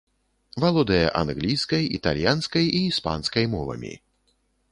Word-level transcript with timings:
Валодае 0.61 1.03
англійскай, 1.21 1.83
італьянскай 1.99 2.65
і 2.79 2.81
іспанскай 2.93 3.45
мовамі. 3.55 3.93